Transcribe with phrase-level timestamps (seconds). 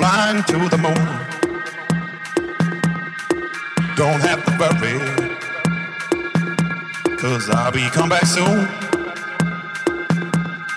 [0.00, 1.06] flying to the moon.
[4.00, 4.96] Don't have to worry,
[7.18, 8.60] cause I'll be come back soon.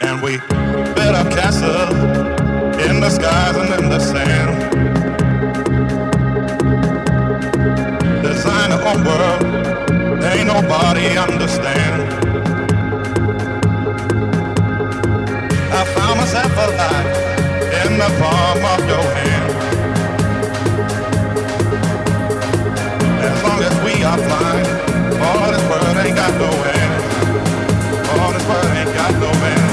[0.02, 0.34] And we
[0.96, 1.88] build a castle
[2.88, 4.52] in the skies and in the sand.
[8.28, 9.42] Design our own world,
[10.32, 11.98] ain't nobody understand.
[15.80, 17.03] I found myself alive
[17.98, 19.54] the palm of your hand.
[23.22, 24.68] As long as we are flying,
[25.22, 26.94] all this world ain't got no end.
[28.20, 29.73] All this world ain't got no end.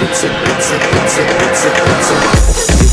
[0.00, 2.89] pizza, pizza, pizza, pizza, pizza.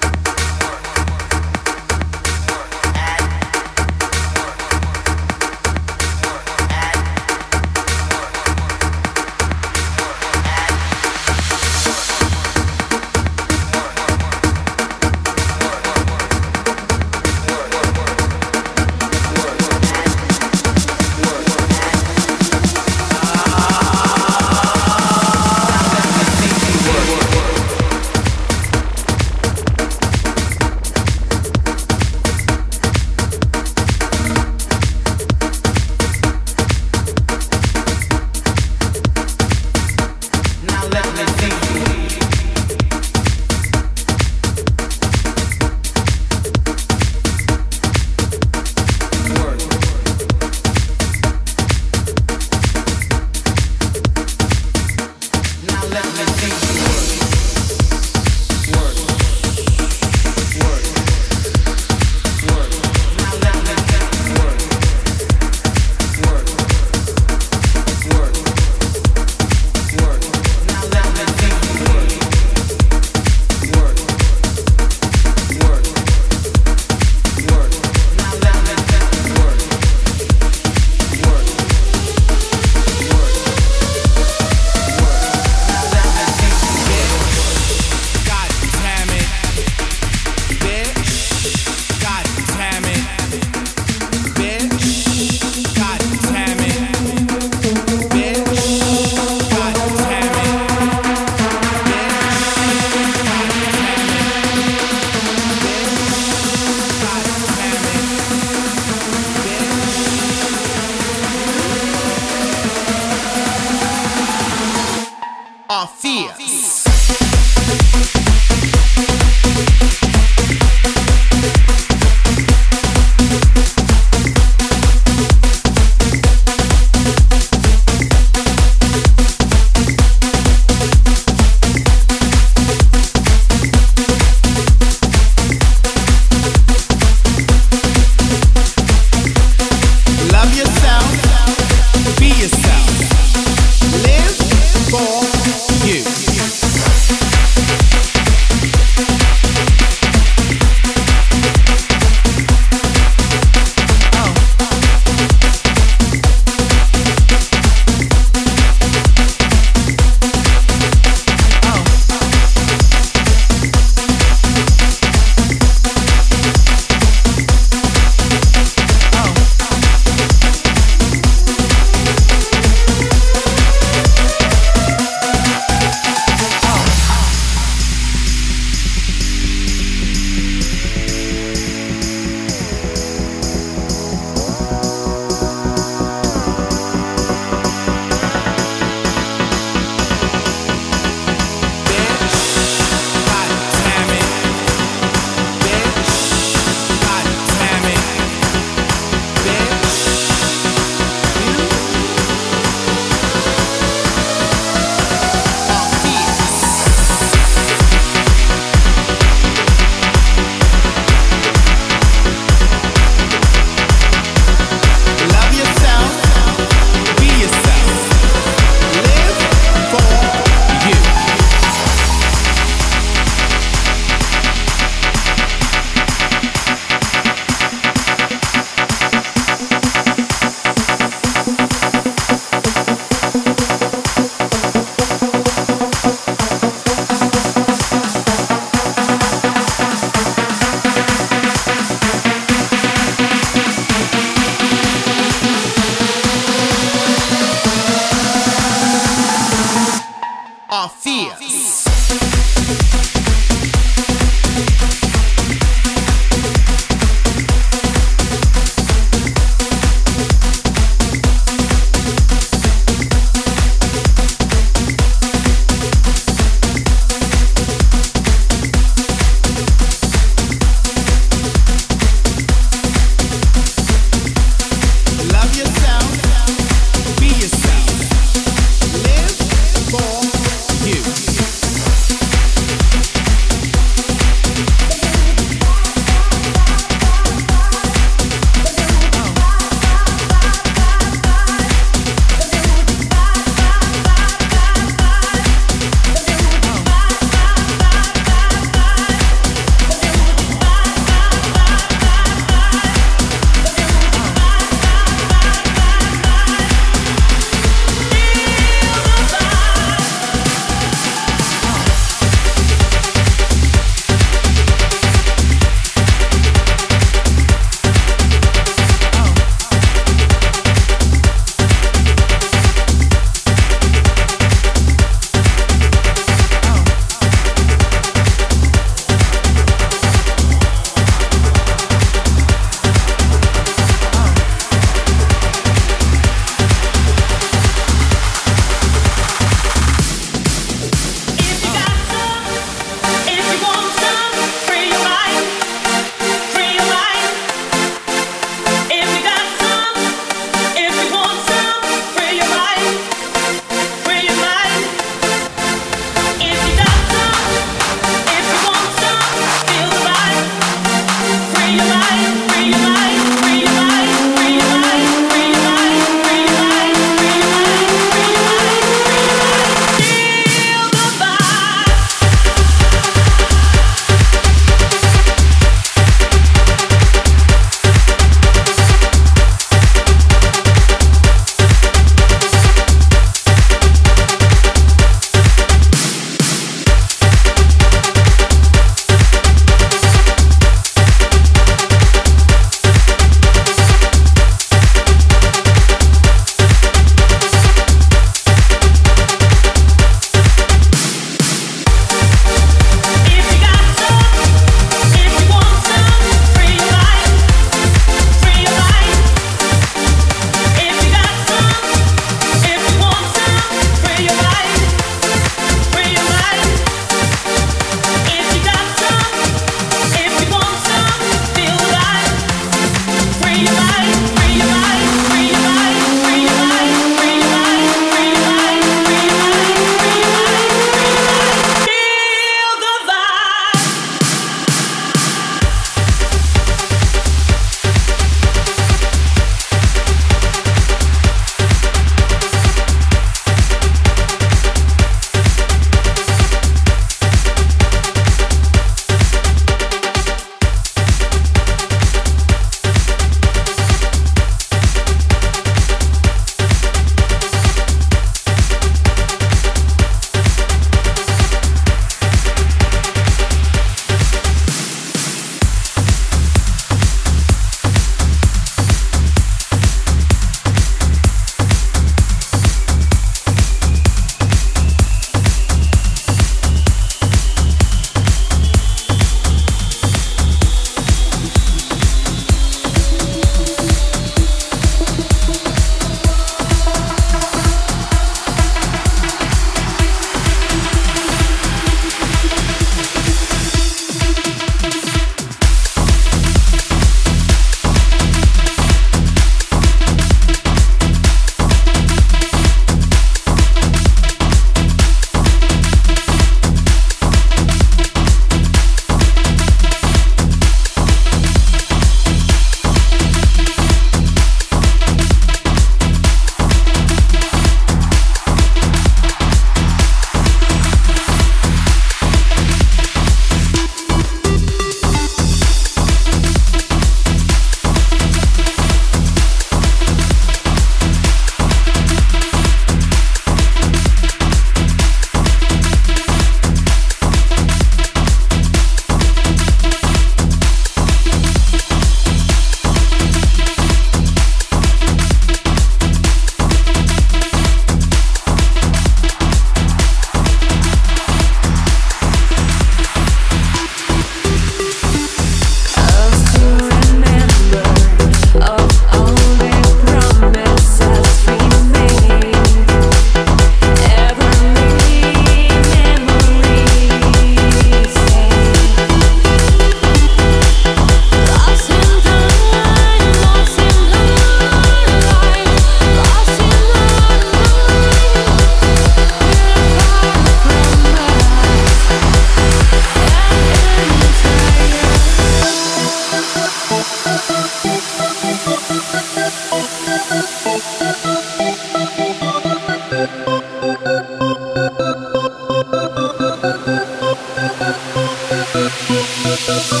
[599.67, 600.00] Thank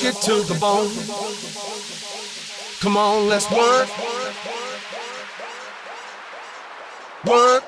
[0.00, 0.88] to the bone.
[2.80, 3.88] Come on, let's work.
[7.26, 7.64] Work.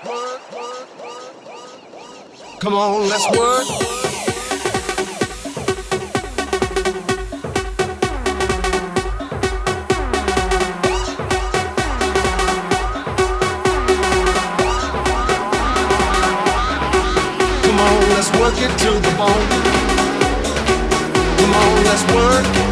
[2.60, 3.66] Come on, let's work.
[17.62, 19.71] Come on, let's work it to the bone.
[21.92, 22.71] Come on,